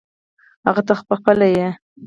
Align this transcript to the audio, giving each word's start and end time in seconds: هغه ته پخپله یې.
هغه 0.67 0.81
ته 0.87 0.93
پخپله 1.09 1.47
یې. 1.55 1.67